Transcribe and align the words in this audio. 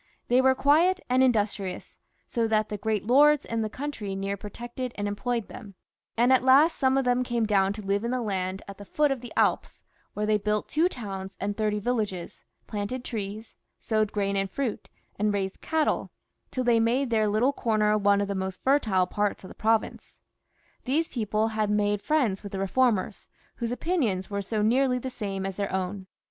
They 0.29 0.41
were 0.41 0.55
quiet 0.55 0.99
and 1.11 1.21
industrious, 1.21 1.99
so 2.25 2.47
that 2.47 2.69
the 2.69 2.77
great 2.79 3.05
lords 3.05 3.45
in 3.45 3.61
the 3.61 3.69
country 3.69 4.15
near 4.15 4.35
protected 4.35 4.93
and 4.95 5.07
employed 5.07 5.47
them, 5.47 5.75
and 6.17 6.33
at 6.33 6.43
last 6.43 6.75
some 6.79 6.97
of 6.97 7.05
them 7.05 7.21
came 7.23 7.45
down 7.45 7.71
to 7.73 7.83
live 7.83 8.03
in 8.03 8.09
the 8.09 8.19
land 8.23 8.63
at 8.67 8.79
the 8.79 8.83
foot 8.85 9.11
of 9.11 9.21
the 9.21 9.31
Alps, 9.37 9.83
where 10.15 10.25
they 10.25 10.39
built 10.39 10.67
two 10.67 10.89
towns 10.89 11.37
and 11.39 11.55
thirty 11.55 11.77
villages, 11.79 12.43
planted 12.65 13.05
trees, 13.05 13.53
sowed 13.79 14.11
grain 14.11 14.35
and 14.35 14.49
fruit, 14.49 14.89
and 15.19 15.31
brought 15.31 15.45
up 15.45 15.61
cattle, 15.61 16.09
till 16.49 16.63
they 16.63 16.79
made 16.79 17.11
their 17.11 17.27
little 17.27 17.53
comer 17.53 17.95
one 17.95 18.21
of 18.21 18.27
the 18.27 18.33
most 18.33 18.63
fertile 18.63 19.05
parts 19.05 19.43
of 19.43 19.49
the 19.49 19.53
province. 19.53 20.17
These 20.85 21.09
people 21.09 21.49
had 21.49 21.69
made 21.69 22.01
friends 22.01 22.41
with 22.41 22.53
the 22.53 22.59
reformers, 22.59 23.27
whose 23.57 23.71
opinions 23.71 24.31
were 24.31 24.41
so 24.41 24.63
nearly 24.63 24.97
the 24.97 25.11
same 25.11 25.45
as 25.45 25.57
their 25.57 25.71
own. 25.71 26.07